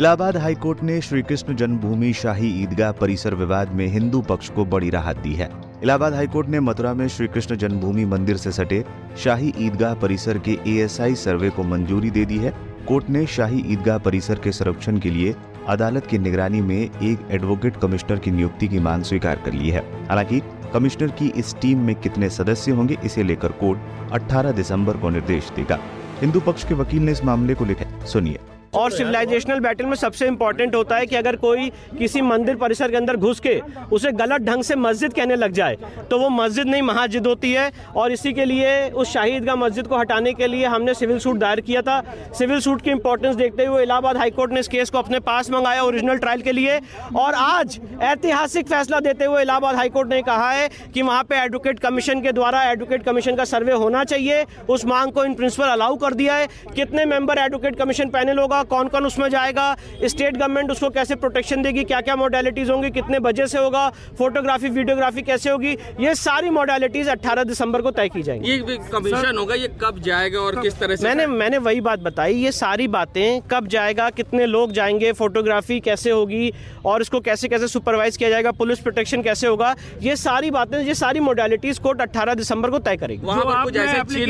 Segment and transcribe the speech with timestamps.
[0.00, 4.90] Allahabad high court ने श्री कृष्ण जन्मभूमि शाही ईदगाह परिसर विवाद में हिंदू पक्ष को बड़ी
[4.90, 5.50] राहत दी है।
[5.82, 8.84] इलाहाबाद हाईकोर्ट ने मथुरा में श्री कृष्ण जन्मभूमि मंदिर से सटे
[9.24, 12.50] शाही ईदगाह परिसर के एएसआई सर्वे को मंजूरी दे दी है।
[12.88, 15.34] कोर्ट ने शाही ईदगाह परिसर के संरक्षण के लिए
[15.68, 19.80] अदालत की निगरानी में एक एडवोकेट कमिश्नर की नियुक्ति की मांग स्वीकार कर ली है।
[20.06, 20.40] हालाँकि
[20.74, 25.50] कमिश्नर की इस टीम में कितने सदस्य होंगे, इसे लेकर कोर्ट 18 दिसंबर को निर्देश
[25.56, 25.78] देगा।
[26.20, 28.38] हिंदू पक्ष के वकील ने इस मामले को लिखा सुनिए।
[28.74, 32.96] और सिविलाइजेशनल बैटल में सबसे इंपॉर्टेंट होता है कि अगर कोई किसी मंदिर परिसर के
[32.96, 33.58] अंदर घुस के
[33.92, 35.76] उसे गलत ढंग से मस्जिद कहने लग जाए
[36.10, 39.96] तो वो मस्जिद नहीं, महाजिद होती है। और इसी के लिए उस शाहिदगाह मस्जिद को
[39.98, 42.02] हटाने के लिए हमने सिविल सूट दायर किया था।
[42.38, 45.82] सिविल सूट की इंपॉर्टेंस देखते हुए इलाहाबाद हाईकोर्ट ने इस केस को अपने पास मंगाया
[45.82, 46.78] ओरिजिनल ट्रायल के लिए।
[47.16, 51.78] और आज ऐतिहासिक फैसला देते हुए इलाहाबाद हाईकोर्ट ने कहा है कि वहाँ पर एडवोकेट
[51.80, 55.96] कमीशन के द्वारा एडवोकेट कमीशन का सर्वे होना चाहिए। उस मांग को इन प्रिंसिपल अलाउ
[55.96, 58.59] कर दिया है। कितने मेंबर एडवोकेट कमीशन पैनल होगा?
[58.60, 62.90] होगा कौन कौन उसमें जाएगा स्टेट गवर्नमेंट उसको कैसे प्रोटेक्शन देगी क्या क्या मोडेलिटीज होंगी
[62.90, 68.08] कितने बजे से होगा फोटोग्राफी वीडियोग्राफी कैसे होगी ये सारी मोडेलिटीज 18 दिसंबर को तय
[68.08, 71.80] की जाएँगी। ये कमीशन होगा ये कब जाएगा और किस तरह से मैंने मैंने वही
[71.80, 76.52] बात बताई ये सारी बातें कब जाएगा कितने लोग जाएँगे फोटोग्राफी कैसे होगी
[76.84, 80.94] और इसको कैसे कैसे सुपरवाइज किया जाएगा पुलिस प्रोटेक्शन कैसे होगा ये सारी बातें ये
[80.94, 84.26] सारी मोडेलिटीज कोर्ट 18 दिसंबर को तय करेगी। वहाँ पर कुछ ऐसे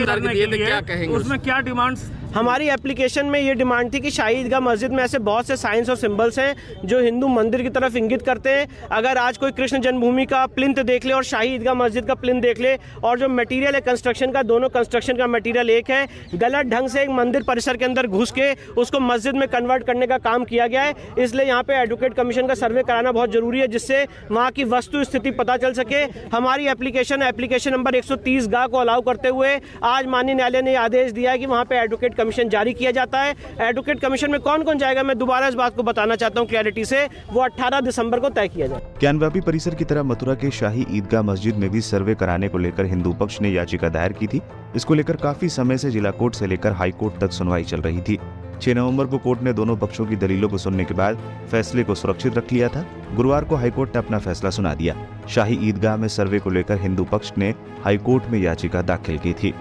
[0.49, 4.61] दिए क्या कहेंगे उसमें क्या डिमांड्स हमारी एप्लीकेशन में ये डिमांड थी कि शाही ईदगाह
[4.61, 8.23] मस्जिद में ऐसे बहुत से साइंस और सिंबल्स हैं जो हिंदू मंदिर की तरफ़ इंगित
[8.23, 12.07] करते हैं। अगर आज कोई कृष्ण जन्मभूमि का प्लिंथ देख ले और शाही ईदगाह मस्जिद
[12.07, 15.91] का प्लिंथ देख ले और जो मटेरियल है कंस्ट्रक्शन का, दोनों कंस्ट्रक्शन का मटेरियल एक
[15.91, 19.87] है, गलत ढंग से एक मंदिर परिसर के अंदर घुस के उसको मस्जिद में कन्वर्ट
[19.87, 23.33] करने का काम किया गया है। इसलिए यहाँ पे एडवोकेट कमीशन का सर्वे कराना बहुत
[23.33, 26.05] ज़रूरी है, जिससे वहाँ की वस्तु स्थिति पता चल सके।
[26.37, 31.13] हमारी एप्लीकेशन एप्लीकेशन नंबर एक गाह को अलाउ करते हुए आज माननीय न्यायालय ने आदेश
[31.13, 34.63] दिया है कि वहाँ पे एडवोकेट कमीशन जारी किया जाता है। एडवोकेट कमीशन में कौन
[34.63, 35.03] कौन जाएगा?
[35.03, 38.49] मैं दोबारा इस बात को बताना चाहता हूँ क्लैरिटी से। वो 18 दिसंबर को तय
[38.49, 42.49] किया जाए। ज्ञानव्यापी परिसर की तरह मथुरा के शाही ईदगाह मस्जिद में भी सर्वे कराने
[42.49, 44.41] को लेकर हिंदू पक्ष ने याचिका दायर की थी।
[44.77, 48.01] इसको लेकर काफ़ी समय से जिला कोर्ट से लेकर हाई कोर्ट तक सुनवाई चल रही
[48.01, 48.19] थी।
[48.63, 51.19] 6 नवंबर को कोर्ट ने दोनों पक्षों की दलीलों को सुनने के बाद
[51.51, 54.95] फैसले को सुरक्षित रख लिया था। गुरुवार को हाईकोर्ट ने अपना फैसला सुना दिया।
[55.29, 57.55] शाही ईदगाह में सर्वे को लेकर हिंदू पक्ष ने
[57.85, 59.55] हाईकोर्ट में याचिका दाखिल की थी।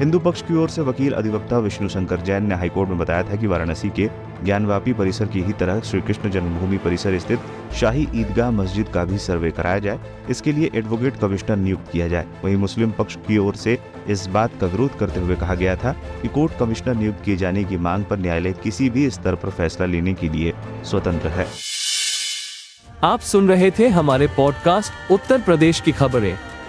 [0.00, 3.36] हिंदू पक्ष की ओर से वकील अधिवक्ता विष्णु शंकर जैन ने हाईकोर्ट में बताया था
[3.36, 4.08] कि वाराणसी के
[4.44, 7.40] ज्ञानवापी परिसर की ही तरह श्री कृष्ण जन्मभूमि परिसर स्थित
[7.80, 10.00] शाही ईदगाह मस्जिद का भी सर्वे कराया जाए।
[10.30, 13.78] इसके लिए एडवोकेट कमिश्नर नियुक्त किया जाए। वहीं मुस्लिम पक्ष की ओर से
[14.08, 17.64] इस बात का विरोध करते हुए कहा गया था कि कोर्ट कमिश्नर नियुक्त किए जाने
[17.64, 20.52] की मांग पर न्यायालय किसी भी स्तर पर फैसला लेने के लिए
[20.84, 21.46] स्वतंत्र है।
[23.04, 26.36] आप सुन रहे थे हमारे पॉडकास्ट उत्तर प्रदेश की खबरें।